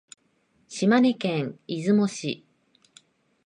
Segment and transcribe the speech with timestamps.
[0.67, 2.43] 島根県出雲市